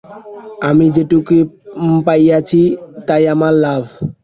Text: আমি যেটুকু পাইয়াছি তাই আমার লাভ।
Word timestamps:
আমি 0.69 0.85
যেটুকু 0.95 1.37
পাইয়াছি 2.05 2.61
তাই 3.07 3.23
আমার 3.33 3.53
লাভ। 3.63 3.83